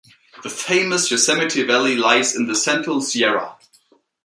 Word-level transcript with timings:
The 0.41 0.49
famous 0.49 1.11
Yosemite 1.11 1.61
Valley 1.61 1.95
lies 1.95 2.35
in 2.35 2.47
the 2.47 2.55
Central 2.55 3.01
Sierra. 3.03 3.55